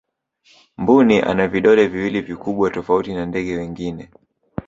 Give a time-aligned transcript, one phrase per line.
[0.77, 4.09] mbuni ana vidole viwili vikubwa tofauti na ndege wengine